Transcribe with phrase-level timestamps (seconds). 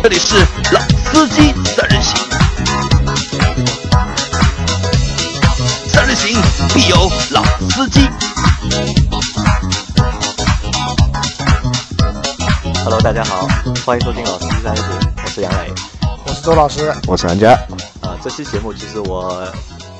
[0.00, 0.36] 这里是
[0.72, 2.16] 老司机三人行，
[5.88, 6.40] 三人行
[6.72, 8.08] 必有老司机。
[12.84, 13.48] Hello，大家好，
[13.84, 15.72] 欢迎收听老司机三人行，我是杨磊。
[16.26, 17.52] 我是周老师，我是安佳。
[18.00, 19.46] 啊、这期节目其实我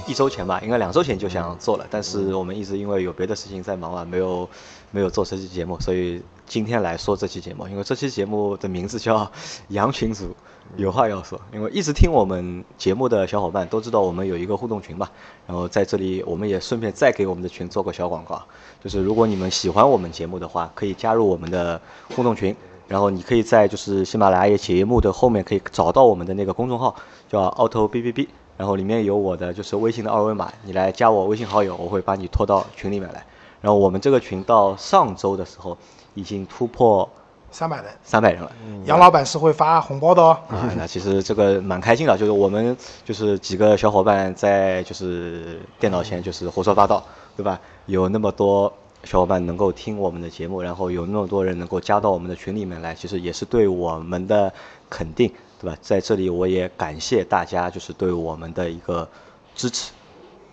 [0.09, 1.19] 一周前吧，应该两周前。
[1.19, 4.49] 就想做了，但是我们一直因为有别的事情在忙啊，没有
[4.91, 7.67] 没有做这期节目，所以今天来说这期节目。
[7.69, 9.19] 因为这期节目的名字叫
[9.69, 10.35] 《羊群组
[10.77, 15.09] 有话要说》，因为一直听我们节目的小伙伴都知道我们有一个互动群嘛，
[15.47, 18.41] 然后在这里我们也顺便再给我们的群做个小广告，
[18.83, 21.81] 就是如果你们喜欢我们节目的话，可以加入我们的
[22.15, 22.55] 互动群。
[22.87, 26.95] 然后你可以在就是喜马拉雅节目的后面可以找到我们的那个公众号，
[27.29, 33.25] 叫 Auto B B B，然后里面有我的就是微信的二维码，你来加我微信好友，我会把你拖到群里面来。
[33.63, 35.79] 然后我们这个群到上周的时候
[36.15, 37.09] 已经突破
[37.51, 38.53] 三百人，三百人了。
[38.85, 40.39] 杨老板是会发红包的哦。
[40.49, 47.03] 啊，那其实这个蛮开心的，就是我们就是几个小伙伴在就是电脑前就是胡说八道，
[47.37, 47.59] 对吧？
[47.87, 48.73] 有那么多
[49.05, 54.53] 小伙伴能够听我们的节目，然后有那么多人能够加到我们的群里面来，其实也是对我们的
[54.91, 55.77] 肯定，对吧？
[55.81, 59.09] 在这里我也感谢大家就是对我们的一个
[59.55, 59.93] 支持，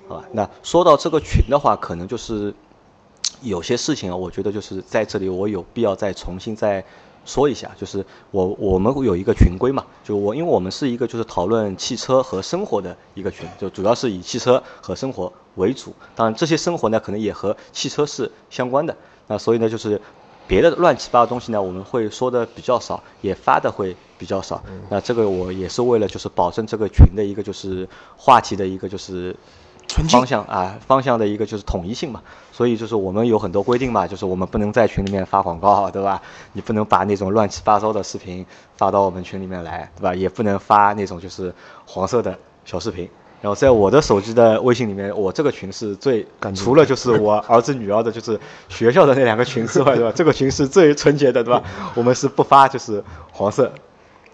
[0.08, 0.25] 好吧？
[0.31, 2.53] 那说到这个群的话，可能就是
[3.42, 6.83] 有些事情啊，我觉得就是在这里我有必要再重新再
[7.26, 18.95] 说一下，就是我我们有一个群规嘛，就我因为我们是一个就是讨论汽车和生活的一个群，就主要是以汽车和生活为主，当然这些生活呢可能也和汽车是相关的，
[19.28, 20.00] 那所以呢就是
[20.47, 29.35] 别的乱七八糟东西呢我们会说的比较少，也发的会比较少，那这个我也是为了就是保证这个群的一个就是话题的一个就是
[30.09, 32.21] 方向啊，方向的一个就是统一性嘛。
[32.52, 36.21] 所以就是我们有很多规定嘛，就是我们不能在群里面发广告，对吧？
[36.53, 38.45] 你不能把那种乱七八糟的视频
[38.77, 40.15] 发到我们群里面来，对吧？
[40.15, 41.53] 也不能发那种就是
[41.86, 43.09] 黄色的小视频。
[43.41, 46.25] 然后在我的手机的微信里面，我这个群是最
[46.55, 50.11] 除了就是我儿子女儿的，就是学校的那两个群之外， 对吧？
[50.15, 51.61] 这个群是最纯洁的，对吧？
[51.93, 53.71] 我们是不发就是黄色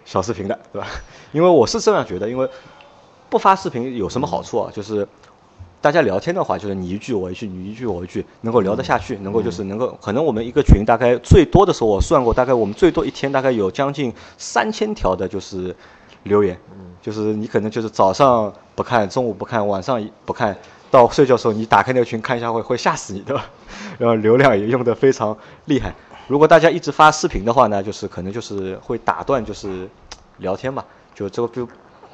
[0.06, 0.88] 小视频的，对吧？
[1.34, 2.47] 因为我是这样觉得，因为
[3.29, 4.72] 不发视频有什么好处啊？
[4.73, 5.06] 就是
[5.81, 15.75] 大家聊天的话，就是你一句我一句，你一句我一句，能够聊得下去，能够就是能够，可能我们一个群大概最多的时候，我算过，大概我们最多一天大概有将近三千条的，就是
[16.24, 16.58] 留言，
[17.02, 20.56] 就是你可能就是早上不看，中午不看，晚上不看，
[20.90, 23.40] 到睡觉的时候你打开那个群看一下会会吓死你，的？
[23.98, 25.94] 然后流量也用的非常厉害。
[26.28, 29.90] 如果大家一直发视频的话呢，就是可能就是会打断就是
[30.38, 30.84] 聊天嘛，
[31.14, 31.68] 就这个就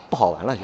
[0.09, 0.62] 不好玩了就。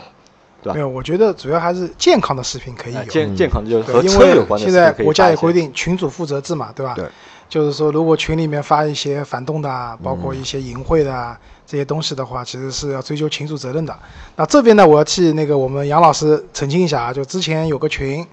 [0.62, 3.12] 对吧没有，我觉得主要还是健康的视频可以啊有。
[3.12, 6.94] 健健康的就是，和因车有关的为现在国家也规定群主负责制嘛，对吧？
[6.96, 7.06] 对。
[7.50, 13.98] 就是说，如果群里面发一些反动的啊，包嗯括一些淫秽的啊这些东西的话，其实是要追究群主责任的。
[14.36, 18.26] 那这边呢，我要替那个我们杨老师澄清一下啊，就之前有个群，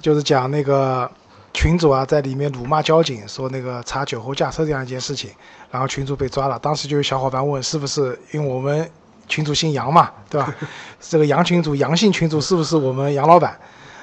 [0.00, 1.10] 就是讲那个
[1.52, 5.30] 群主啊在里面辱骂交警，说那个查酒后驾车这样一件事情，
[5.70, 6.58] 然后群主被抓了。
[6.58, 8.88] 当时就有小伙伴问，是不是因为我们
[9.26, 10.54] 群主姓杨嘛，对吧？
[11.00, 13.58] 这个杨群主、杨姓群主是不是我们杨老板？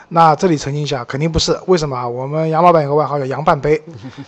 [0.09, 1.59] 那这里澄清一下，肯定不是。
[1.65, 2.07] 为什么啊？
[2.07, 3.81] 我们杨老板有个外号叫“杨半杯”，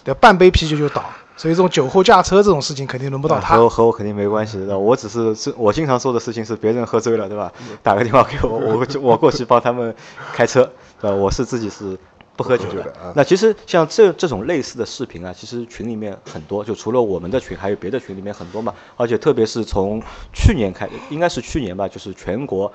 [0.03, 1.03] 对，半杯啤酒就倒，
[1.37, 3.63] 所以这种酒后驾车这种事情肯定轮不到他啊和。
[3.63, 7.53] 我和我肯定没关系的，我只是是我经常做的事情是别人喝醉了，对吧？
[7.83, 9.95] 打个电话给我，我就我过去帮他们
[10.33, 10.63] 开车，
[10.99, 11.15] 对吧？
[11.15, 11.95] 我是自己是
[12.35, 12.81] 不喝酒的。
[12.93, 18.73] 啊那其实像这这种类似的视频啊，其实群里面很多，就除了我们的群，还有别的群里面很多嘛。
[18.95, 20.01] 而且特别是从
[20.33, 22.71] 去年开，应该是去年吧，就是全国。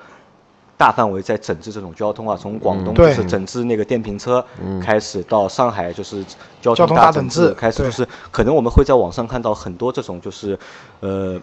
[0.83, 4.45] 大范围在整治这种交通啊，从广东就是整治那个电瓶车
[4.83, 6.25] 开始，到上海就是
[6.61, 10.59] 交交通大整治开始，就是可能我们会在网上看到很多这种就是，
[10.99, 11.39] 呃。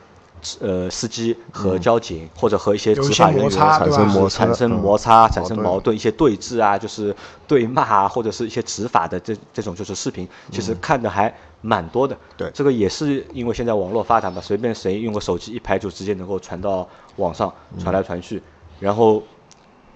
[0.59, 4.81] 呃，司机和交警、或者和一些执法人员产生摩擦产生嗯。
[4.81, 7.15] 摩擦、产生矛盾、一些对峙啊，就是
[7.47, 12.16] 对骂啊，或者是一些执法的这这种就是视频，其实看的还蛮多的。
[12.39, 12.51] 对。
[12.54, 18.43] 这个也是因为现在网络发达嘛，随便谁用个手机一拍就直接能够传到网上，传来传去。
[18.80, 19.22] 然后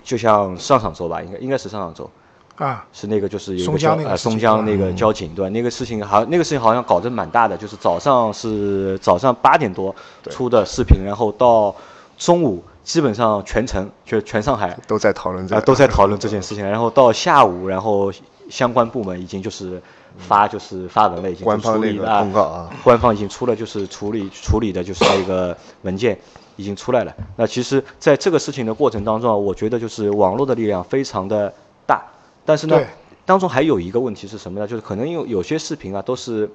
[0.05, 2.09] 就像上上周吧，应该应该是上上周，
[2.57, 4.31] 啊，是那个就是有松个交呃江那个事情。
[4.31, 4.97] 松江那个嗯。
[4.97, 5.49] 交警对吧？
[5.49, 9.95] 那个事情好像那个事情好像搞得蛮大的，就是早上是早上八点多
[10.31, 11.75] 出的视频，然后到
[12.17, 18.13] 中午基本上全城就全上海都在讨论这啊、都在讨论这件事情，然后到下午，然后
[18.51, 19.83] 相关部门已经就是
[20.19, 26.17] 发就是发文了，已经官方那个告啊，官方已经出了就是处理处理的就是那个文件
[26.57, 27.15] 已经出来了。
[27.37, 31.53] 那其实在这个事情的过程当中啊，我觉得就是网络的力量非常的
[31.87, 32.05] 大，
[32.45, 32.81] 但是呢，
[33.25, 34.67] 当中还有一个问题是什么呢？
[34.67, 36.51] 就是可能有有些视频啊都是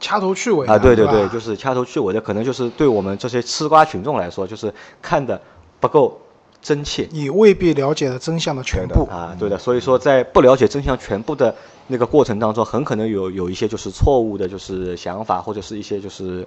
[0.00, 4.72] 掐头去尾啊，对对吧对，就是掐头去尾的，可能就是对我们这些吃瓜群众来说，就是
[5.02, 5.40] 看的
[5.80, 6.20] 不够
[6.62, 7.08] 真切。
[7.10, 9.06] 你未必了解了真相的全部。
[9.10, 11.54] 啊，对的，所以说在不了解真相全部的
[11.88, 16.46] 那个过程当中，很可能有有一些就是错误的，就是想法或者是一些就是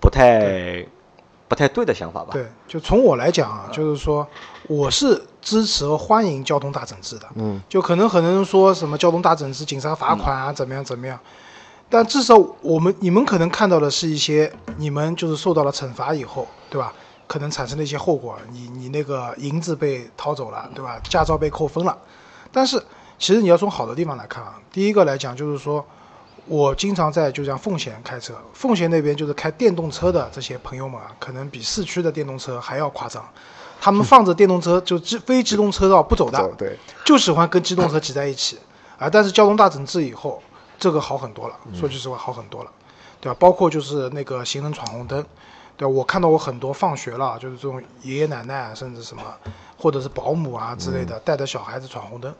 [0.00, 0.86] 不太
[1.52, 2.30] 不太对的想法吧。
[2.32, 4.26] 对，就从我来讲啊，就是说
[4.68, 7.28] 我是支持和欢迎交通大整治的。
[7.34, 11.20] 嗯，就可能很多人说什么交通大整治，警察罚款啊，怎么样怎么样。
[11.90, 16.90] 但至少我们你们可能看到的是一些你们就是受到了惩罚以后，对吧？
[17.26, 20.98] 可能产生的一些后果，你你那个银子被掏走了，对吧？
[21.04, 21.94] 驾照被扣分了。
[22.50, 22.82] 但是
[23.18, 25.84] 其实你要从好的地方来看啊，第一个来讲就是说，
[26.46, 33.24] 我经常在就像奉贤开车，奉贤那边就是开电动车的这些朋友们啊，可能比市区的电动车还要夸张。
[33.80, 38.58] 他们放着电动车就机非机动车道不走的，走对，就喜欢跟机动车挤在一起
[38.96, 39.10] 啊。
[39.10, 40.40] 但是交通大整治以后，
[40.78, 42.70] 这个好很多了，说句实话好很多了，
[43.20, 43.36] 对吧？
[43.40, 45.24] 包括就是那个行人闯红灯，
[45.76, 45.88] 对吧？
[45.88, 49.22] 我看到我很多放学了，就是这种爷爷奶奶啊，甚至什么，
[49.76, 52.32] 或者是保姆啊之类的，带着小孩子闯红灯，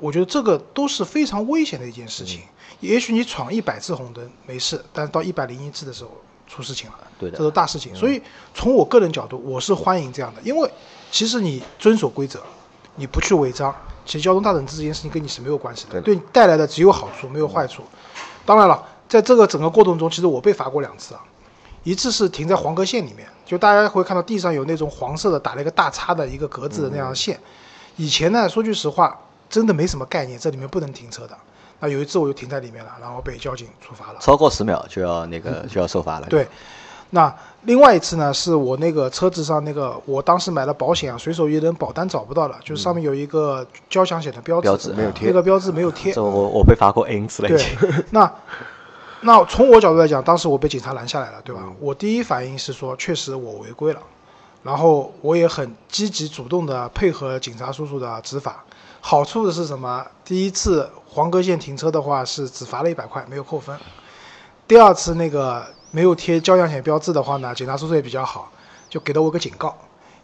[0.00, 2.42] 我觉得这个都是非常危险的一件事情。
[2.80, 6.10] 也许你闯一百次红灯没事，但是到一百零一次的时候
[6.46, 6.96] 出事情了。
[7.18, 7.94] 对的这都大事情。
[7.94, 8.22] 所以
[8.54, 10.70] 从我个人角度，我是欢迎这样的，因为
[11.10, 12.40] 其实你遵守规则，
[12.94, 13.74] 你不去违章，
[14.06, 17.82] 其实交通大整治这件事情跟你是没有关系的，对对你带来的只有好处，没有坏处。
[18.46, 21.20] 当然了，在这个整个过程中，其实我被罚过两次啊，
[21.82, 27.40] 一次是停在黄格线里面，就大家会看到地上有那种黄色的打了一个大叉的一个格子的那样的线。
[27.96, 31.36] 以前呢，说句实话，真的没什么概念，这里面不能停车的。
[31.80, 34.18] 那有一次我就停在里面了，然后被交警处罚了。
[34.20, 36.26] 超过十秒就要那个就要受罚了。
[36.28, 36.46] 对，
[37.10, 46.22] 那另外一次呢，是我那个车子上那个，我当时买了保险啊，随手一扔，保单找不到了，就是上面有一个交强险的标志，标志没有贴那个标志没有贴这。
[46.22, 48.32] 我我被罚过 N 次了已对经。，那
[49.20, 51.62] 那从我角度来讲，当时我被警察拦下来了，对吧？
[51.80, 54.00] 我第一反应是说，确实我违规了，
[54.62, 58.64] 然后我也很积极主动的配合警察叔叔的执法。
[59.00, 60.04] 好处的是什么？
[60.24, 63.78] 第一次黄格线停车的话是只罚了一百块，没有扣分。
[64.66, 68.50] 第二次那个没有贴交强险标志的话呢，警察叔叔也比较好，
[68.90, 69.74] 就给了我个警告，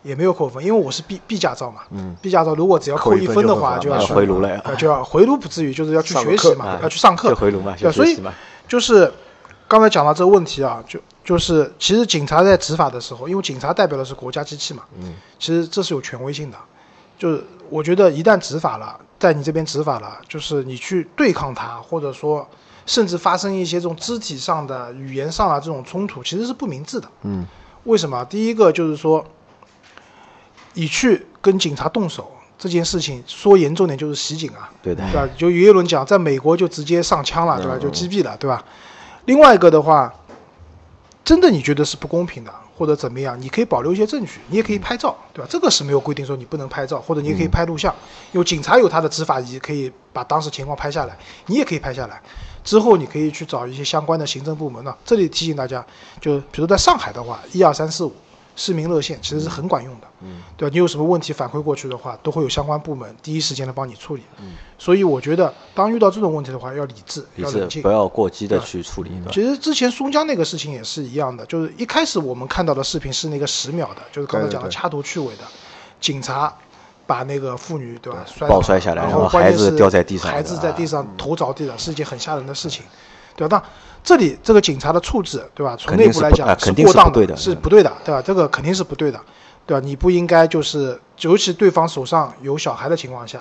[0.02, 1.82] 也没有扣分，因为我是 B B 驾照嘛。
[1.90, 7.36] 嗯，B 驾照如果只要扣扣一分的话就要回炉了呃就要回炉不至于，就是要去学习嘛啊，要去上课就。
[7.36, 8.20] 回炉嘛，对，所以。
[8.66, 9.12] 就是
[9.68, 16.58] 刚才讲到这个问题啊，就就是其实警察在执法的时候，因为警察代表的是国家机器嘛，嗯，其实这是有权威性的。
[17.16, 22.46] 就是我觉得一旦执法了，在你这边执法了，就是你去对抗他，或者说
[22.86, 27.08] 甚至发生一些这种肢体上的、语言上啊这种冲突，其实是不明智的。
[27.22, 27.46] 嗯，
[27.84, 28.24] 为什么？
[28.26, 29.24] 第一个就是说，
[30.74, 34.70] 你去跟警察动手这件事情，说严重点就是袭警啊。
[34.82, 35.28] 对的，对吧？
[35.38, 37.78] 就有一轮讲，在美国就直接上枪了，对吧？
[37.78, 38.62] 嗯就击毙了，对吧？
[39.26, 40.12] 另外一个的话，
[41.24, 45.48] 真的你觉得是不公平的，或者怎么样，你可以保留一些证据，你也可以拍照，对吧？
[45.50, 47.94] 这个是没有规定说你不能拍照，或者你也可以拍录像，
[48.32, 51.16] 有警察有他的执法仪，可以把当时情况拍下来，
[51.46, 52.20] 你也可以拍下来。
[52.62, 54.94] 之后你可以去找一些相关的行政部门呢。
[55.04, 55.84] 这里提醒大家，
[56.20, 58.14] 就比如在上海的话，一二三四五
[58.56, 60.72] 市民热线其实是很管用的，嗯，对吧？
[60.72, 64.22] 你有什么问题反馈过去的话，都会有相关部门第一时间来帮你处理。
[64.40, 67.90] 嗯，所以我觉得，当遇到这种问题的话，要理智，理要冷静不。
[67.90, 69.10] 要过激的去处理？
[69.32, 75.42] 其实之前松江那个事情也是一样的，就是一开始我们看到的视频是那个十秒的，就是刚才讲的掐头去尾的，
[76.00, 76.54] 警察
[77.06, 82.84] 把那个妇女对吧摔抱摔下来然然后孩子掉在地上孩子在地上头着地了，是一件很吓人的事情，
[83.36, 83.62] 对吧？
[83.62, 83.70] 那
[84.04, 85.74] 这里这个警察的处置对吧？
[85.78, 88.20] 从内部来讲不啊肯定过当是不对的是不对的，对吧？
[88.20, 89.18] 这个肯定是不对的，
[89.66, 89.84] 对吧？
[89.84, 93.40] 你不应该就是，尤其对方手上有小孩的情况下，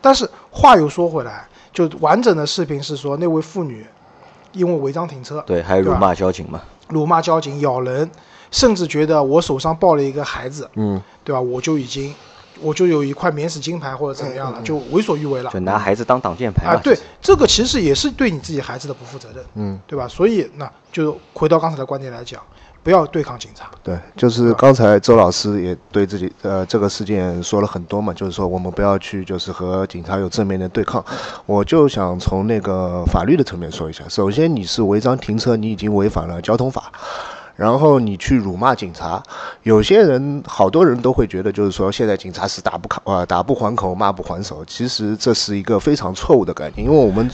[0.00, 3.84] 但是话又说回来，就完整的视频是说那位妇女
[4.52, 8.08] 因为违章停车，对，还有辱骂交警嘛，辱骂交警、咬人，
[8.52, 11.40] 甚至觉得我手上抱了一个孩子，嗯，对吧？
[11.40, 12.14] 我就已经，
[12.60, 16.80] 我就有一块免死金牌或者怎么样了，就为所欲为了就拿孩子当挡箭牌啊！
[16.82, 20.06] 对，这个其实也是对你自己孩子的不负责任，嗯，对吧？
[20.08, 22.42] 所以那就回到刚才的观点来讲，
[22.82, 23.70] 不要对抗警察。
[23.82, 31.04] 对，就是刚才周老师也对自己呃这个事件说了很多嘛，就是说我们不要去就是和警察有正面的对抗。
[31.46, 36.92] 我就想从那个法律的层面说一下，首先你是违章停车，你已经违反了交通法。
[37.58, 39.20] 然后你去辱骂警察，
[39.64, 44.64] 有些人好多人都会觉得，就是说现在警察是打不卡呃、打不还口，骂不还手。
[44.64, 47.28] 其实这是一个非常错误的概念，因为我们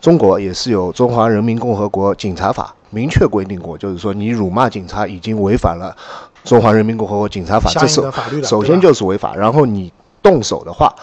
[0.00, 5.96] 中国也是有《中华人民共和国警察法》明确规定过，就是说你辱骂警察已经违反了
[6.48, 9.34] 《中华人民共和国警察法》，这是法律了首先就是违法。
[9.34, 9.92] 然后你
[10.22, 10.94] 动手的话，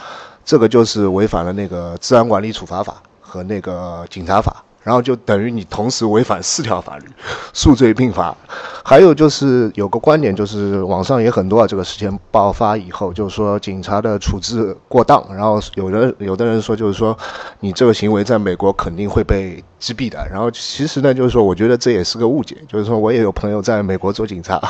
[0.45, 4.63] 这个就是违反了那个治安管理处罚法和那个警察法。
[4.83, 7.05] 然后就等于你同时违反四条法律，
[7.53, 8.35] 数罪并罚。
[8.83, 17.17] 还有就是有个观点，就是网上也很多啊，这个事件爆发以后，就是说警察的处置过当，然后有的有的人说就是说
[17.61, 20.25] 你这个行为在美国肯定会被击毙的。
[20.31, 24.61] 然后其实呢，就是说我觉得这也是个误解，就是说我也有朋友在美国做警察，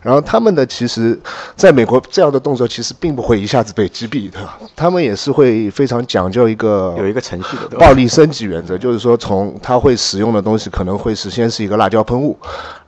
[0.00, 1.18] 然后他们的其实
[1.56, 4.38] 在美国这样的动作其实并不会一下子被击毙的，
[4.76, 12.38] 他们也是会非常讲究一个有一个程序的，暴力升级原则，就是说从他会使用的东西可能会是先是一个辣椒喷雾，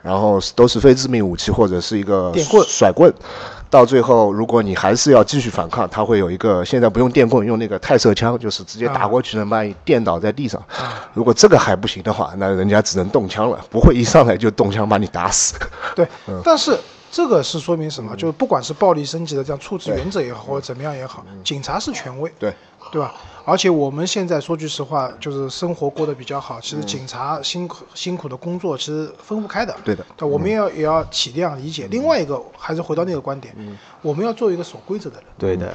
[0.01, 3.13] 然后都是非致命武器或者是一个电棍甩棍。
[3.75, 10.63] 到最后，如果你还是要继续反抗，他会有一个现在不用电棍，用那个泰射枪，就是直接打过去能把你电倒在地上。
[11.13, 15.55] 如果这个还不行的话，那人家只能动枪了，不会一上来就动枪把你打死。
[15.93, 16.07] 对，
[16.41, 16.79] 但是
[17.11, 18.15] 这个是说明什么？
[18.15, 22.53] 就是不管是暴力升级的这样处置原则也好，或者怎么样也好，警察是权威，对，
[22.95, 23.13] 对吧？
[23.43, 29.75] 而且我们现在说句实话，就是生活过得比较好，其实警察辛苦辛苦的工作其实分不开的。
[29.83, 31.89] 对的，对，我们也要也要体谅理解。
[31.91, 33.53] 另外一个还是回到那个观点，
[34.01, 35.73] 我们要做一个守规则的人，对的，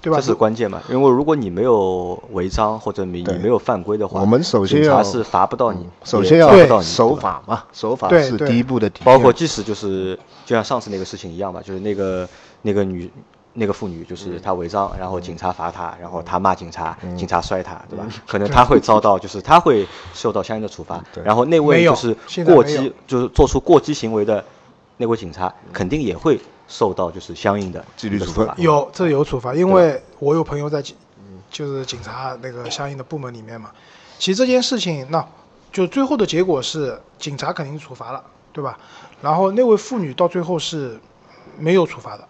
[0.00, 0.16] 对吧？
[0.16, 0.82] 这是关键嘛。
[0.88, 8.90] 因为如果你没有违章或者你你没有犯规的话，我们首先要警察是罚不到你，首先要到你守法嘛，守法是第一步的。
[9.04, 12.26] 包括即使就是就像上次那个事情一样吧，就是那个
[12.62, 13.10] 那个女
[13.54, 18.06] 那个妇女，就是她违章，然后警察罚她，然后她骂警察，警察摔她，对吧？
[18.26, 24.44] 可能她会遭到就是她会受到相应的处罚，然后那位就是过激就是做出过激行为的
[24.96, 30.96] 那位警察，肯定也会受到就是相应的纪律处罚有这有处罚，因为我有朋友在警，
[31.50, 33.70] 就是警察那个相应的部门里面嘛。
[34.18, 35.24] 其实这件事情，那
[35.72, 38.78] 就最后的结果是警察肯定处罚了，对吧？
[39.22, 40.98] 然后那位妇女到最后是
[41.58, 42.26] 没有处罚的，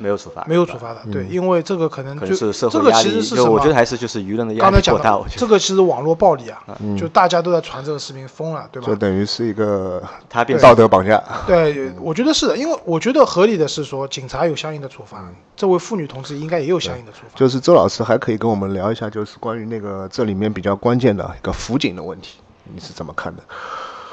[0.00, 3.44] 没有处罚，没有处罚的，对，因为这个可能就是社这个会压力，其实是什么？
[3.44, 6.58] 就我觉得还是就是舆论的压刚才讲力过大，这个其实网络暴力啊，
[6.98, 8.96] 就大家都在传这个视频疯了，对吧就？
[8.96, 11.22] 等于是一个他变道德绑架。
[11.46, 17.36] 对，我觉得是的，因为我觉得合理的是说，警察有相应的处罚，这位妇女同志应该也有相应的处罚。
[17.36, 22.38] 就是周老师还可以跟我们聊一下，就是关于那个这里面比较关键的一个辅警的问题，
[22.72, 23.42] 你是怎么看的？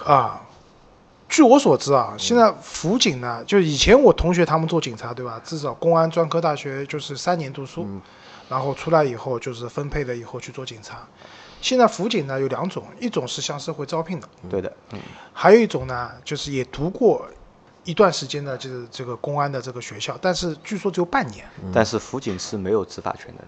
[0.05, 0.41] 啊，
[1.29, 5.39] 据我所知啊，现在辅警呢，就以前我同学他们做警察，对吧？
[5.43, 7.85] 至少公安专科大学就是三年读书，
[8.49, 11.05] 然后出来以后就是分配了以后去做警察。
[11.61, 14.99] 现在辅警呢有两种，一种是向社会招聘的，对的，嗯，
[15.33, 17.27] 还有一种呢就是也读过
[17.87, 21.45] 一段时间的就是这个公安的这个学校，但是据说只有半年。
[21.73, 23.43] 但是辅警是没有执法权的，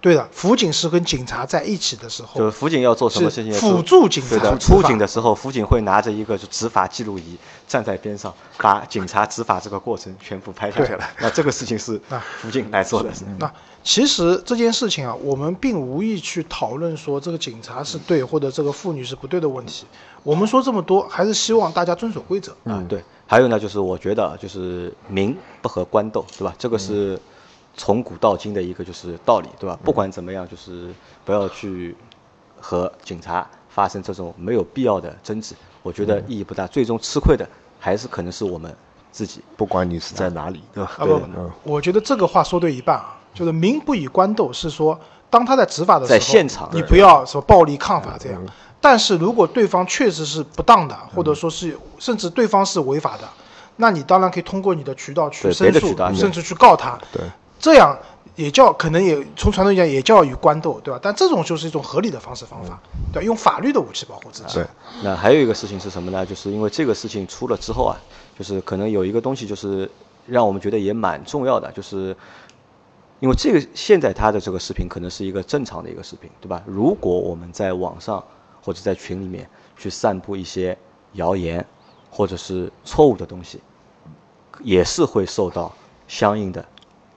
[0.00, 4.56] 对的，辅警是跟警察在一起的时就是候，辅警要做什么事情辅助警察。
[4.58, 7.38] 出警的时候，辅警会拿着一个执法记录仪
[7.68, 11.14] 站在边上，把警察执法这个过程全部拍下来。
[11.20, 13.10] 那这个事情是啊辅警来做的。
[13.38, 13.48] 那
[13.86, 19.86] 其实这件事情啊，我们并无意去讨论说这个警察是对或者这个妇女是不对的问题。
[20.24, 22.52] 我们说这么多，还是希望大家遵守规则。
[22.64, 23.00] 嗯，对。
[23.28, 26.52] 还有呢，就是我觉得就是民不和官斗，对吧？
[26.58, 27.16] 这个是
[27.76, 29.78] 从古到今的一个就是道理，对吧？
[29.84, 30.92] 不管怎么样，就是
[31.24, 31.94] 不要去
[32.60, 36.66] 和警察发生这种没有必要的争执，我觉得意义不大。
[36.66, 38.74] 最终吃亏的还是可能是我们
[39.12, 39.40] 自己。
[39.56, 40.90] 不管你是在哪里，对吧？
[40.98, 48.42] 啊不不，我觉得这个话说对一半啊，就是民不以官斗，是说当他在执法的时候，在现场你不要说暴力抗法这样。
[48.80, 53.28] 但是如果对方确实是不当的，或者说是甚至对方是违法的，
[53.76, 56.98] 那你当然可以通过你的渠道去申诉甚至去告他。
[57.12, 57.22] 对，
[57.58, 57.96] 这样
[58.36, 61.00] 也叫可能也从传统讲也叫与官斗，对吧？
[61.02, 62.78] 但这种就是一种合理的方式方法，
[63.12, 64.54] 对，用法律的武器保护自己。
[64.54, 64.66] 对，
[65.02, 66.24] 那还有一个事情是什么呢？
[66.24, 67.96] 就是因为这个事情出了之后啊，
[68.38, 69.90] 就是可能有一个东西，就是
[70.26, 72.14] 让我们觉得也蛮重要的，就是
[73.20, 76.62] 因为这个现在他的这个视频可能是一个正常的一个视频，对吧？
[76.66, 78.22] 如果我们在网上
[78.62, 80.76] 或者在群里面去散布一些
[81.14, 81.64] 谣言
[82.10, 83.60] 或者是错误的东西，
[84.62, 85.72] 也是会受到
[86.08, 86.64] 相应的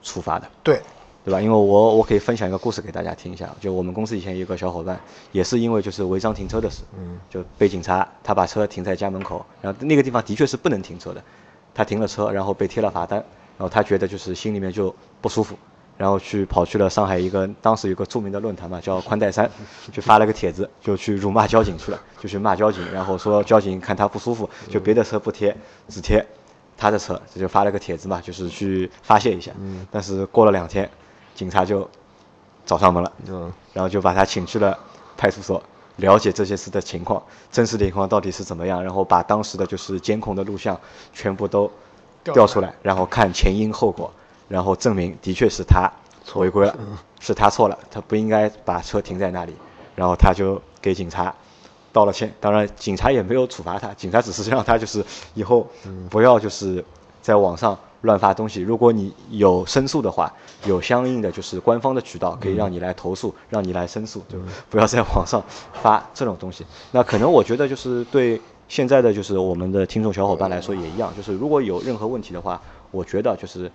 [0.02, 0.48] 处罚的。
[0.62, 0.80] 对，
[1.24, 1.40] 对吧？
[1.40, 4.98] 因为我我可以分享一个故事给大家听一下，就我们公司以前有个小伙伴，
[5.32, 11.22] 也是因为就是违章停车的事，嗯，就被警察他把车停在家门口，然后那个地方的确是不能停车的，
[11.74, 13.18] 他停了车，然后被贴了罚单，
[13.58, 15.56] 然后他觉得就是心里面就不舒服，
[16.00, 19.50] 然后去跑去了上海一个当时有个著名的论坛嘛，叫宽带山，
[19.92, 25.54] 就发了个帖子，就去辱骂交警去了，就去骂交警，然后说交警看他不舒服，就别的车不贴，
[25.90, 26.26] 只贴
[26.74, 29.52] 他的车，这就发了个帖子嘛，就是去发泄一下。
[29.90, 30.90] 但是过了两天，
[31.34, 31.86] 警察就
[32.64, 34.78] 找上门了，嗯，然后就把他请去了
[35.18, 35.62] 派出所，
[35.96, 40.80] 了解这些事的情况，真实的情况到底是怎么样，然后把当时的就是监控的录像
[41.12, 41.70] 全部都
[42.24, 44.10] 调出来，然后看前因后果，
[44.50, 45.90] 然后证明的确是他
[46.34, 46.76] 违规了，
[47.20, 49.54] 是他错了，他不应该把车停在那里，
[49.94, 51.32] 然后他就给警察
[51.92, 52.34] 道了歉。
[52.40, 55.04] 当然，警察也没有处罚他，警察只是让他就是
[55.34, 55.66] 以后
[56.10, 56.84] 不要就是
[57.22, 58.60] 在网上乱发东西。
[58.60, 60.32] 如果你有申诉的话，
[60.64, 64.36] 有相应的就是官方的渠道可以让你来投诉，让你来申诉，就
[64.68, 65.42] 不要在网上
[65.82, 66.66] 发这种东西。
[66.90, 73.70] 那可能我觉得就是对现在的就是我们的听众小伙伴来说也一样，就是如果有任何问题的话，我觉得就是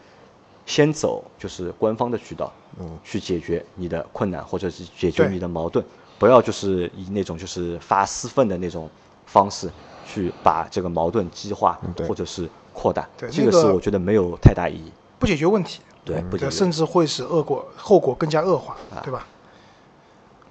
[0.66, 5.84] 先走就是官方的渠道，嗯，去解决你的困难或者是解决你的矛盾，
[6.18, 8.90] 不要就是以那种就是发私愤的那种
[9.26, 9.70] 方式
[10.06, 14.92] 去把这个矛盾激化或者是扩大，对这个是我觉得没有太大意义。
[15.20, 16.52] 不解决问题，对，不解对，决。
[16.52, 19.02] 甚至会使恶果后果更加恶化，啊。
[19.04, 19.26] 对吧？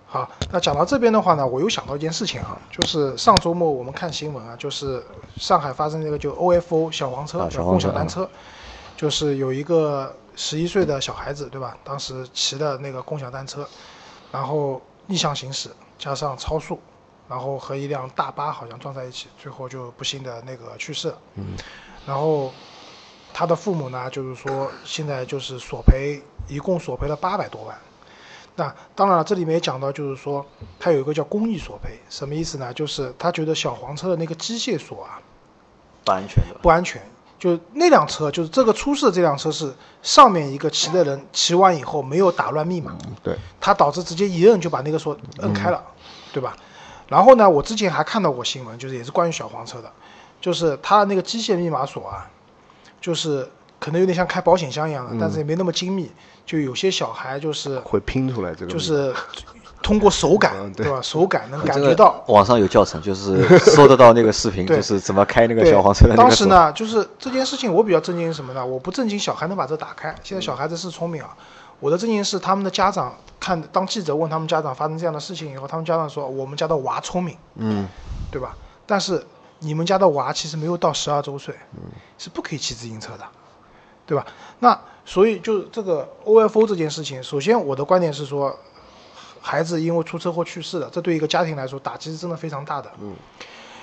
[0.07, 5.03] 好，那讲到这边的话呢，我又想到一件事情啊，就是上周末我们看新闻啊，就是
[5.37, 8.31] 上海发生那个就 OFO 小黄车，小共享单车，
[8.97, 11.77] 就是有一个十一岁的小孩子，对吧？
[11.85, 13.67] 当时骑的那个共享单车，
[14.33, 16.81] 然后逆向行驶，加上超速，
[17.29, 21.19] 然后和一辆大巴好像撞在一起，最后就不幸的那个去世了。
[21.35, 21.57] 嗯，
[22.07, 22.53] 然后
[23.33, 27.77] 他的父母呢，就是说现在就是索赔，一共索赔了八百多万。
[28.57, 30.47] 那当然了，这里面也讲到，就是说
[30.79, 32.73] 他有一个叫公益索赔，什么意思呢？
[32.73, 35.21] 就是他觉得小黄车的那个机械锁啊
[36.05, 36.61] 不安全的。
[36.63, 37.03] 不安全，
[37.39, 39.73] 就那辆车，就是这个出事的这辆车是
[40.03, 45.83] 上面一个骑的人骑完以后没有打乱密码，对，他导致直接一摁就把那个锁摁开了，
[46.33, 46.57] 对吧？
[47.09, 49.93] 然后呢，我之前还看到过新闻，就是也是关于小黄车的，
[50.41, 52.31] 就是它的那个机械密码锁啊，
[53.01, 53.47] 就是
[53.79, 56.11] 可能有点像开保险箱一样的，但是也没那么精密，
[56.47, 59.15] 就有些小孩就是会拼出来这个，就是
[59.85, 61.01] 通过手感，嗯对对吧？
[61.03, 62.25] 手感能感觉到。
[62.29, 66.17] 网上有教程，就是 搜得到那个视频，就是怎么开那个对，小黄车的。
[66.17, 68.65] 当时呢，就是这件事情，我比较震惊什么呢？
[68.65, 71.37] 我不震惊小孩能把这打开，现在小孩子是聪明啊。
[71.81, 77.87] 我的震惊是他们的家长看，当记者问他们家长发生这样的事情以后，他们家长说我们家的娃聪明，嗯，
[78.31, 78.57] 对吧？
[78.87, 79.23] 但是
[79.59, 81.55] 你们家的娃其实没有到十二周岁，
[82.17, 83.25] 是不可以骑自行车的，
[84.07, 84.25] 对吧？
[84.61, 88.57] 那所以就这个 OFO 这件事情，首先我的观点是说，
[89.47, 92.91] 孩子因为出车祸去世了，这对一个家庭来说打击是真的非常大的。
[92.99, 93.15] 嗯，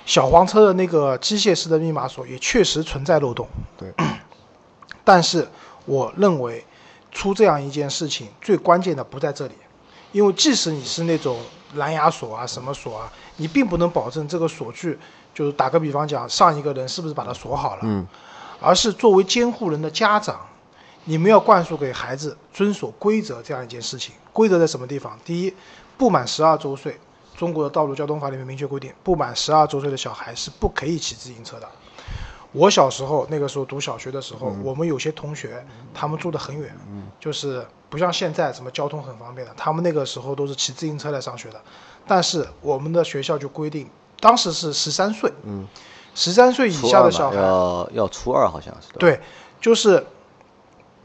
[0.08, 3.47] 小黄车的那个机械式的密码锁也确实存在漏洞，
[3.78, 3.93] 对，
[5.06, 5.47] 但是
[5.86, 6.65] 我认为
[7.12, 9.54] 出这样一件事情，最关键的不在这里，
[10.12, 11.39] 因为即使你是那种
[11.76, 14.97] 蓝牙锁啊、什么锁啊，你并不能保证这个锁具，
[15.32, 18.08] 就是打个比方讲，上一个人是不是把它锁好了，嗯，
[18.60, 20.41] 而是作为监护人的家长，
[21.06, 24.14] 你们要灌输给孩子遵守规则这样一件事情。
[24.34, 25.18] 规则在什么地方？
[25.26, 25.54] 第一，
[25.98, 27.00] 不满十二周岁，
[27.36, 31.68] 中国的道路交通法里面明确规定，不满十二周岁的小孩是不可以骑自行车的。
[32.54, 36.76] 我小时候那个时候读小学的时候，我们有些同学他们住得很远，
[37.20, 41.62] 就是不像现在什么交通很方便的，他们那个时候都是骑自行车来上学的。
[42.06, 45.66] 但是我们的学校就规定，当时是十三岁，嗯，
[46.14, 48.90] 十三岁以下的小孩，要要初二好像是。
[49.00, 49.20] 对，
[49.62, 50.06] 就是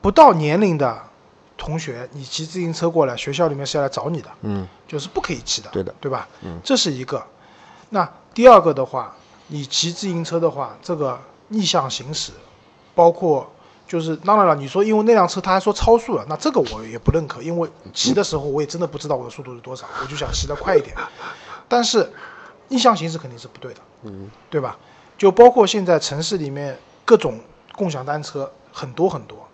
[0.07, 1.03] 不到年龄的
[1.59, 6.29] 同学，你骑自行车过来，学校里面是要来找你的，嗯，就是不可以骑的，对的对吧？
[6.43, 7.21] 嗯，这是一个。
[7.89, 9.17] 那第二个的话，
[9.49, 12.31] 你骑自行车的话，这个逆向行驶，
[12.95, 13.51] 包括
[13.89, 20.97] 就是当然了，你说因为那辆车他还说超速了，那这个我也不认可，因为骑的时候我也真的不知道我的速度是多少，我就想骑得快一点。
[21.67, 22.09] 但是
[22.69, 24.79] 逆向行驶肯定是不对的，嗯，对吧？
[25.19, 27.41] 就包括现在城市里面各种
[27.73, 29.45] 共享单车很多很多，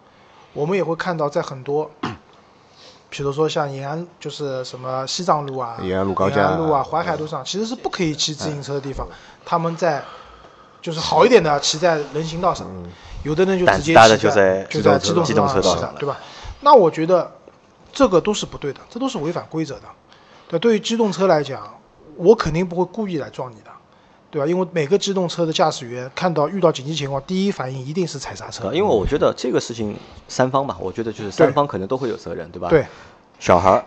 [0.52, 1.90] 我们也会看到在很多，
[3.10, 9.06] 比如说像延安，就是什么西藏路啊、延安路高架延安路啊、淮海路上，其实是不可以骑自行车的地方，
[9.44, 10.02] 他们在
[10.80, 12.66] 就是好一点的骑在人行道上，
[13.22, 16.18] 有的人就直接骑就在就在机动机动车道上对吧？
[16.60, 17.30] 那我觉得
[17.92, 19.82] 这个都是不对的，这都是违反规则的。
[20.48, 21.74] 对，对于机动车来讲，
[22.16, 23.70] 我肯定不会故意来撞你的，
[24.32, 24.46] 对吧？
[24.46, 28.74] 因为每个机动车的驾驶员看到遇到紧急情况，第一反应一定是踩刹车呃，。
[28.74, 29.94] 因为我觉得这个事情
[30.26, 32.70] 三方吧，我觉得就是三方可能都会有责任，对吧？
[32.70, 32.86] 对，
[33.38, 33.84] 小孩儿，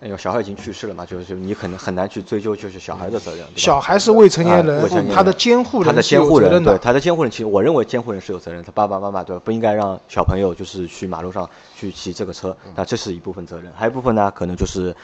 [0.00, 6.78] 哎呦，小孩已经去世了嘛，就是你可能很难去追究就是小孩的责任，小孩是未成年人，他的监护他的人监护人，对。
[6.78, 14.96] 他的监护人，其实我认为监护人是有责任，他爸爸妈妈对吧，不应该让小朋友就是去马路上去骑这个车，那这是一部分责任，还有一部分呢，可能就是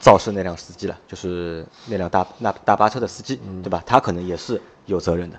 [0.00, 3.82] 肇事那辆司机了，就是那辆大那大巴车的司机，对吧？
[3.84, 5.38] 他可能也是有责任的。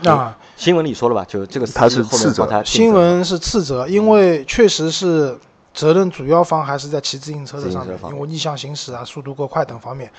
[0.00, 5.38] 那新闻里说了吧，就这个司他是机后面次责新闻是次责，因为确实是
[5.72, 10.10] 责任主要方还是在骑自行车的上面因为逆向行驶啊、速度过快等方面。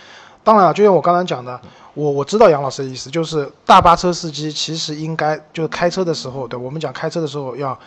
[0.43, 1.59] 当然了，就像我刚才讲的，
[1.93, 7.77] 我我知道杨老师的意思，就是大巴车司机其实应该就是开车的时候，对我们讲开车的时候要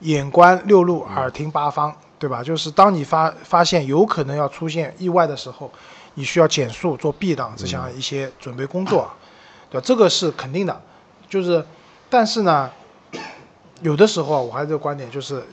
[0.00, 2.42] 眼观六路，耳听八方，对吧？
[2.42, 5.70] 就是当你发发现有可能要出现意外的时候，
[6.14, 9.10] 你需要减速做避让这项一些准备工作，
[9.70, 9.84] 对吧？
[9.86, 10.80] 这个是肯定的，
[11.28, 11.64] 就是，
[12.08, 12.70] 但是呢，
[13.82, 15.44] 有的时候啊我还是这个观点，就是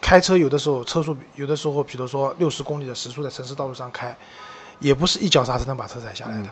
[0.00, 4.16] 开车有的时候车速，有的时候比如说六十公里的时速在城市道路上开，
[4.78, 6.48] 也不是一脚刹车能把车踩下来的，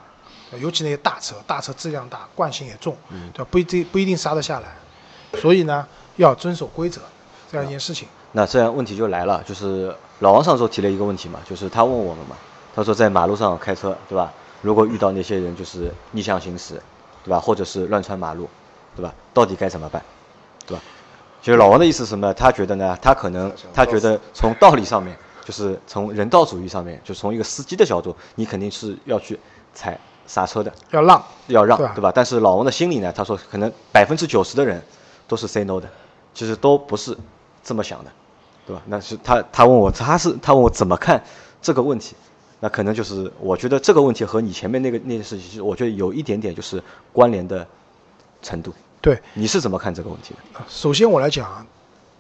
[0.51, 2.97] 对尤其那些大车，大车质量大，惯性也重，
[3.33, 3.49] 对吧？
[3.51, 4.77] 不一定不一定刹得下来，
[5.41, 5.87] 所以呢，
[6.17, 7.01] 要遵守规则
[7.51, 8.09] 这样一件事情。
[8.37, 12.37] 那这样问题就来了，就是老王上周提了一个问题嘛，就是他问我们嘛，
[12.75, 14.33] 他说在马路上开车，对吧？
[14.61, 16.75] 如果遇到那些人就是逆向行驶，
[17.23, 17.39] 对吧？
[17.39, 18.49] 或者是乱穿马路，
[18.97, 19.15] 对吧？
[19.33, 20.03] 到底该怎么办，
[20.67, 20.83] 对吧？
[21.41, 22.35] 其实老王的意思是什么呢？
[22.35, 29.39] 他觉得呢，他可能他觉得从道理上面，就是从人道主义上面，就从一个司机的角度，你肯定是要去
[29.73, 32.13] 踩刹车的，要让，要让，对吧对吧？
[32.13, 34.83] 但是老王的心里呢，他说可能百分之九十的人
[35.29, 35.89] 都是 say no 的，
[36.33, 37.17] 其实都不是
[37.63, 38.11] 这么想的，
[38.67, 38.83] 对吧？
[38.87, 41.23] 那是他他问我，他是他问我怎么看
[41.61, 42.15] 这个问题，
[42.61, 47.67] 那可能就是我觉得这个问题和你前面那个那件事情，其实我觉得有一点点就是关联的
[48.43, 48.73] 程度。
[49.01, 50.61] 对，你是怎么看这个问题的？
[50.69, 51.67] 首先我来讲啊，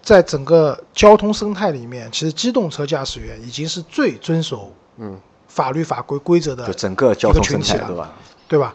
[0.02, 8.12] 在整个交通生态里面，其实机动车驾驶员已经是最遵守嗯法律法规规则的就整个交通生态，群体了对吧？
[8.48, 8.74] 对吧？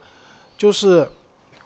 [0.58, 1.08] 就是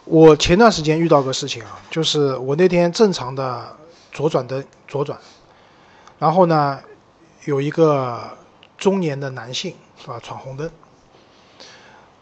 [0.04, 3.74] 我前段时间遇到个事情啊，就是我那天正常的
[4.12, 5.18] 左转灯左转，
[6.20, 6.80] 然后呢，
[7.46, 8.38] 有一个
[8.78, 10.70] 中年的男性是吧闯红灯，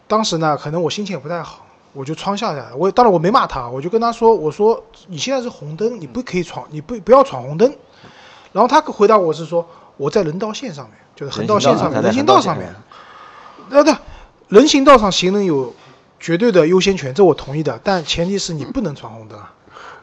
[0.08, 7.74] 当时呢，可能我心情也不太好，我就窗下来，我当然我没骂他，我就跟他说，我说你现在是红灯，你不可以闯，你不不要闯红灯。
[8.52, 12.74] 然后他回答我是说我在人道线上面，就是横道线上面，人行道上面。
[13.70, 13.94] 那对，
[14.48, 15.74] 人行道上行人有
[16.20, 19.52] 绝对的优先权，这我同意的，但前提是你不能闯红灯啊，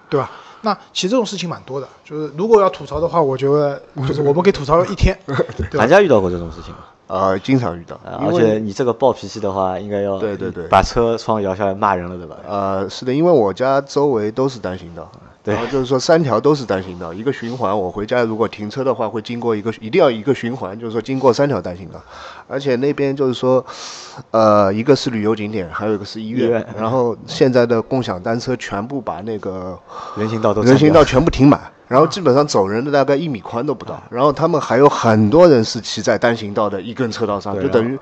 [0.10, 0.32] 对吧？
[0.62, 5.90] 那其实这种事情蛮多的，就是如果要吐槽的话，我觉得就是 我们可以吐槽一天， 对吧韩？
[5.90, 6.80] 家遇到过这种事情吗？
[7.10, 12.36] 呃，经常遇到，啊而且你这个暴脾气的话，应该要对对对把车窗摇下来骂人了，对吧？
[12.48, 15.12] 呃，是的，因为我家周围都是单行道，
[15.44, 22.00] 对然后就是说三条都是单行道，一个循环，我回家如果停车的话，会经过一个一定要一个循环，就是说经过三条单行道，
[22.48, 23.66] 而且那边就是说，
[24.30, 29.76] 呃，一个是旅游景点，还有一个是医院，医院然后现在的共享单车全部把那个
[30.16, 38.00] 人行道都人行道全部停满，然后基本上走人的大概一米宽都不到，然后他们还有很多人是骑在单行道的一根车道上，就等于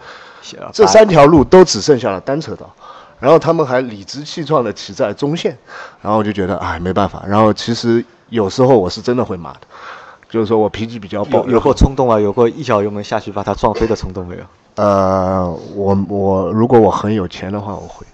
[0.74, 2.70] 这三条路都只剩下了单车道，
[3.18, 5.58] 然后他们还理直气壮的骑在中线，
[6.02, 9.62] 然后我就觉得哎没办法，然后其实有时候我是真的会骂的，
[10.30, 14.44] 就是说我脾气比较暴，有有过冲动啊，有过一脚油门下去把它撞飞的冲动没有？
[14.76, 18.06] 呃，我我如果我很有钱的话，我会。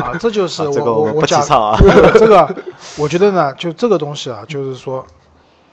[0.00, 1.78] 啊，这就是我 啊这个我不提我讲倡啊
[2.14, 2.56] 这个，
[2.96, 5.06] 我觉得呢，就这个东西啊，就是说，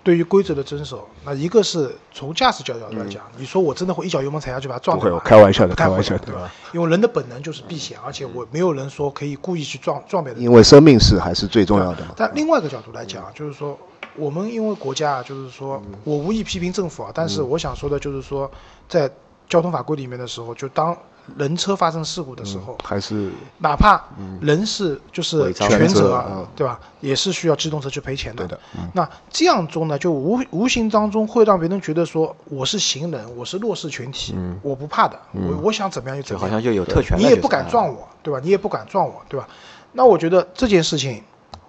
[0.03, 5.11] 对于规则的遵守，那一个是从驾驶角度来讲，你说我真的会一脚油门踩下去把它撞不会？
[5.11, 6.51] 我开玩笑的开玩笑的对吧？
[6.73, 10.39] 因为人的本能就是避险，而且我没有人说可以故意去撞撞别人。
[10.39, 12.11] 因为生命是还是最重要的嘛。
[12.15, 13.75] 但另外一个角度来讲，就是说，
[14.17, 18.49] 我们因为国家啊，就是说我无意批评政府啊，但是我想说的就是说，
[18.89, 19.09] 在
[19.47, 20.97] 交通法规里面的时候，就当
[21.37, 24.01] 人车发生事故的时候，还是哪怕
[24.41, 26.79] 人是就是全全责对吧？
[27.01, 28.45] 也是需要机动车去赔钱的。
[28.45, 36.41] 对的嗯那这样中呢，就无无形当中会让别人觉得说，我是行人，我是弱势群体，我不怕的，我我想怎么样就怎么样。
[36.41, 38.39] 就好像就有特权你也不敢撞我，对吧？
[38.41, 39.47] 你也不敢撞我，对吧？
[39.91, 41.21] 那我觉得这件事情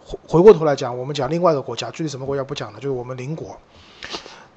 [0.09, 3.59] 回回过头来讲，我们讲另外一个国家，具体什么国家不讲了，就是我们邻国，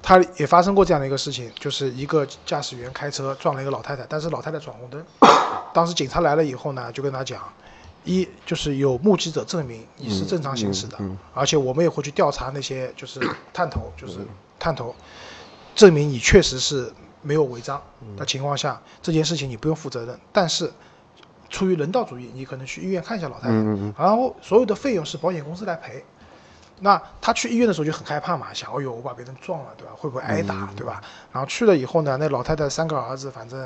[0.00, 5.04] 他也发生过这样的一个事情，就是一个驾驶员开车撞了一个老太太，但是老太太闯红灯，
[5.74, 7.40] 当时警察来了以后呢，就跟他讲。
[8.04, 10.98] 一就是有目击者证明你是正常行驶的，
[11.32, 13.20] 而且我们也会去调查那些就是
[13.52, 14.18] 探头，就是
[14.58, 14.92] 探头，
[15.76, 17.80] 证明你确实是没有违章
[18.16, 20.18] 的情况下，这件事情你不用负责任。
[20.32, 20.68] 但是
[21.52, 23.54] 出于人道主义，你可能去医院看一下老太太，
[23.96, 26.02] 然后所有的费用是保险公司来赔。
[26.80, 29.92] 那他去医院的时候就很害怕嘛，想，哎呦，我把别人撞了，对吧？
[29.96, 31.00] 会不会挨打，对吧？
[31.30, 33.64] 然后去了以后呢，那老太太三个儿子，反正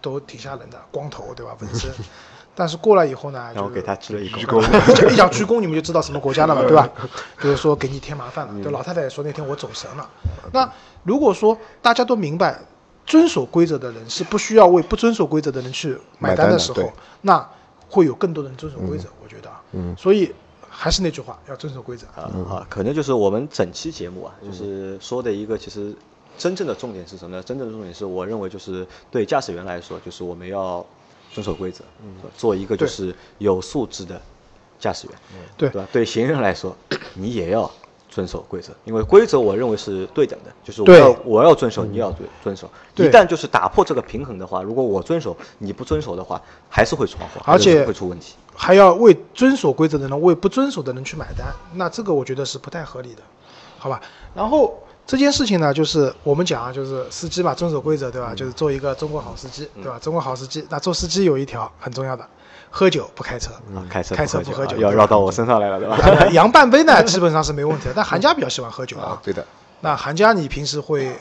[0.00, 1.54] 都挺吓人的，光头，对吧？
[1.60, 1.88] 纹身。
[2.56, 6.88] 但是过来以后呢，就然后给他鞠了一鞠躬，一讲一讲鞠躬，你们就知道什么国家了嘛，对吧？
[7.40, 8.52] 就是说给你添麻烦了。
[8.60, 10.10] 对，老太太也说那天我走神了。
[10.52, 10.68] 那
[11.04, 12.58] 如果说大家都明白，
[13.08, 16.92] 遵守规则的人是不需要为不遵守规则的人去买单的时候
[17.22, 17.48] 那
[17.88, 19.08] 会有更多人遵守规则。
[19.24, 20.30] 我觉得，嗯，所以
[20.68, 22.06] 还是那句话，要遵守规则。
[22.08, 25.94] 啊啊，可能就是我们整期节目啊，就是说的一个其实
[26.36, 27.42] 真正的重点是什么呢？
[27.42, 30.84] 真正的重点是我认为就是对驾驶员来说，就是我们要
[31.32, 31.82] 遵守规则，
[32.36, 34.20] 做一个就是有素质的
[34.78, 35.16] 驾驶员，
[35.56, 35.88] 对对吧？
[35.90, 36.76] 对行人来说，
[37.14, 37.70] 你也要
[38.18, 42.68] 遵遵守规则，因为规则我认为是对等的，就是我要我要遵守，你也要遵遵守。
[42.96, 48.34] 一旦就是打破这个平衡的话，如果我遵守，你不遵守的话，还是会闯祸，而且会出问题。
[48.56, 53.22] 还要为遵守规则的人为不遵守的人去买单，那这个我觉得是不太合理的，
[53.78, 54.00] 好吧？
[54.34, 54.76] 然后
[55.06, 58.34] 这件事情呢，就是我们讲啊，就是司机嘛，遵守规则，对吧？
[58.34, 59.96] 就是做一个中国好司机，对吧？
[60.00, 62.26] 中国好司机，那做司机有一条很重要的，
[62.70, 63.50] 喝酒不开车。
[63.74, 66.26] 啊，开车开车不喝酒要绕到我身上来了，对吧？
[66.32, 69.18] 杨半杯呢，基本上是没问题的，但韩家比较喜欢喝酒啊。
[69.22, 69.44] 对的，
[69.80, 71.12] 那韩家，你平时会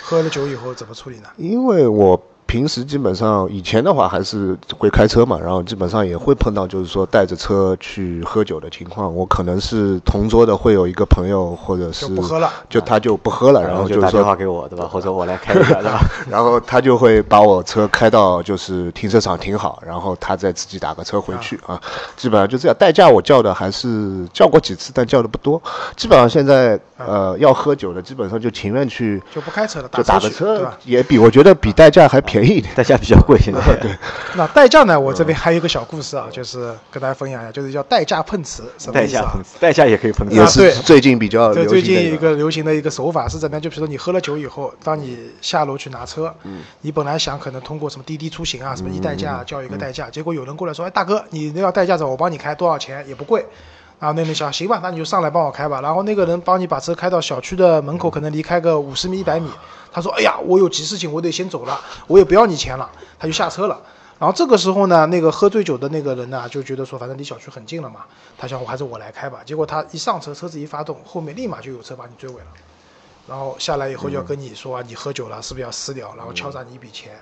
[0.00, 1.28] 喝了酒以后怎么处理呢？
[1.36, 9.14] 因为我平时基本上以前的话还是会开车嘛，然后基本上也会碰到就是说带着车去喝酒的情况。
[9.14, 14.86] 我可能是同桌的会有一个朋友或者是就不喝了就他就不喝了，然然后就打电话给我，对吧？
[14.90, 16.00] 或者我来开一下，对吧？
[16.30, 21.80] 然后他就会把我车开到就是停车场停好，然后他再自己打个车回去啊。
[22.16, 22.76] 基本上就这样。
[22.78, 25.60] 代驾我叫的还是叫过几次，但叫的不多。
[25.96, 32.74] 基本上现在呃要喝酒的，基本上就情愿去就不开车了，就打个车也比我觉得比代驾还便宜一点。
[32.74, 33.60] 代驾比较贵，现在。
[33.80, 33.90] 对，
[34.34, 34.98] 那代驾呢？
[34.98, 39.42] 我这边还有一个小故事啊，就是跟大家分享一下，就是叫代驾碰瓷，什么意思啊代驾碰？
[39.42, 43.60] 瓷，代驾也可以碰瓷也啊对是最近比较对，流最近一行的个个流行的一个手法是怎么样？
[43.62, 53.44] 就比如说你喝了酒以后，当你下楼去拿车，嗯你本来想可能通过什么滴滴出行啊，什么一代嗯驾叫一个代驾，结果有人过来说，哎，大哥，你那要代驾走，我帮你开，多少钱也不贵。
[53.98, 55.80] 然后那人想，行吧，那你就上来帮我开吧。
[55.80, 59.50] 然后那个人帮你把车开到小区的门口，可能离开个五十米、一百米。
[59.90, 63.80] 他说，哎呀，我有急事情，我得先走了，我也不要你钱了，他就下车了。
[64.18, 68.00] 然后这个时候呢，那个喝醉酒的那个人呢，就觉得说，反正离小区很近了嘛，
[68.36, 69.40] 他想我还是我来开吧。
[69.44, 72.46] 结果他一上车，车子一发动，后面立马就有车把你追尾了。
[73.26, 76.14] 然后下来以后就要跟你说、啊，你喝酒了，是不是要私了？
[76.16, 77.12] 然后敲诈你一笔钱，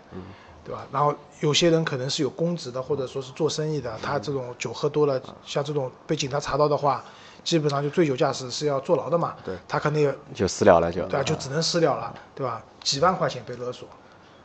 [0.64, 0.86] 对吧？
[0.90, 7.04] 然后有些人可能是有公职的，或者说是做生意的，他这种酒喝多了，像这种被警察查到的话，
[7.44, 9.34] 基本上就醉酒驾驶是要坐牢的嘛。
[9.44, 11.04] 对，他可能也就私了了就。
[11.06, 12.62] 对啊，就只能私了了，对吧？
[12.82, 13.86] 几万块钱被勒索，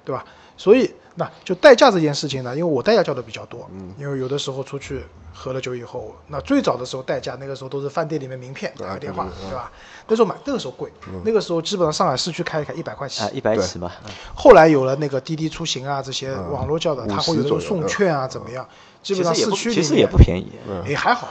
[0.06, 0.24] 对吧？
[0.58, 9.72] 所以那就代驾这件事情呢，因为我代驾叫的比较多，因为有的时候出去喝了酒以后，那最早的时候代驾，那个时候都是饭店里面名片打个电话，对吧？
[10.08, 10.92] 那时候买那个时候贵，
[11.24, 13.92] 那个时候基本上上海市区开一开一百块起啊，，一百起嘛。
[14.06, 18.68] 嗯后来有了那个滴滴出行啊这些网络叫的，它会有那种送券啊怎么样？
[19.04, 20.52] 基本上市区里其实也不便宜。
[20.86, 21.28] 也还好，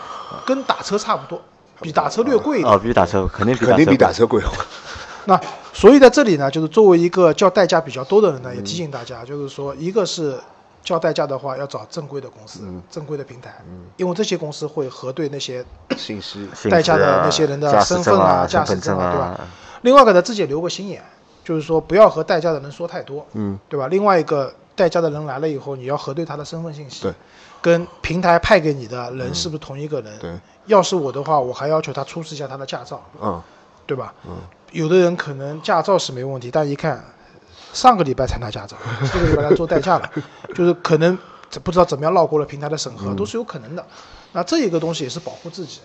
[0.46, 1.42] 跟打车差不多，
[1.80, 2.72] 比打车略贵一点。
[2.72, 4.42] 哦，比打车肯定比肯定比打车贵。
[5.28, 5.38] 那
[5.74, 10.40] 所以在这里呢，就是作为一个叫代驾比较多的人呢，也提醒大家，就是说，一个是
[10.82, 12.60] 叫代驾的话，要找正规的公司、
[12.90, 13.54] 正规的平台，
[13.98, 15.62] 因为这些公司会核对那些
[15.98, 19.46] 信息代驾的那些人的身份啊、驾驶证证啊，对啊吧？
[19.82, 21.02] 另外一个呢，自己也留个心眼，
[21.44, 23.86] 就是说不要和代驾的人说太多，嗯，对吧？
[23.88, 27.12] 另外一个代驾的人来了以后，你要核对他的身份信息，对，
[27.60, 30.18] 跟平台派给你的人是不是同一个人？
[30.18, 30.32] 对，
[30.64, 33.42] 要是我的话，我还要求他出示一下他的驾照，嗯，
[33.88, 34.14] 对吧？
[34.70, 37.02] 有的人可能驾照是没问题，但一看
[37.72, 38.76] 上个礼拜才拿驾照，
[39.10, 40.10] 这个礼拜来做代驾了，
[40.54, 41.16] 就是可能
[41.64, 43.84] 不知道怎么样绕过了平台的审核，都是有可能的。
[44.32, 45.80] 那这一个东西也是保护自己，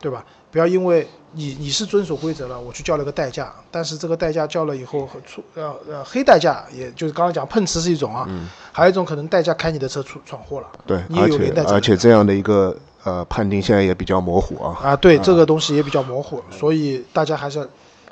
[0.00, 0.24] 对吧？
[0.50, 8.26] 不要因为你你是遵守规则了，我去叫了个代驾，但是这个代驾叫了以后和出呃呃黑代驾，也就是刚刚讲碰瓷是一种啊，
[8.72, 17.66] 还有一种可能代驾开你的车出闯祸了，对，你也有连带而且这样的一个呃判定现在也比较模糊啊，啊，对这个东西也比较模糊，所以大家还是要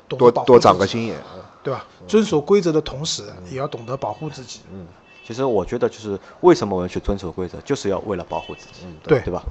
[0.07, 1.15] 懂得保护多多长个心眼。
[1.63, 1.83] 对吧？
[2.07, 4.59] 遵守规则的同时，也要懂得保护自己。
[4.71, 4.85] 嗯
[5.25, 9.43] 其实我觉得就是为什么我们去遵守规则，就是要为了保护自己，对对吧？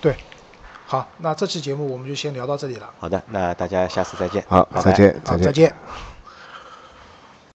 [0.00, 0.16] 对，
[0.92, 2.90] 好，那这期节目我们就先聊到这里了。
[2.98, 4.44] 好的，那大家下次再见。
[4.46, 5.50] 好，拜拜再见，好，见再。
[5.50, 6.11] 见。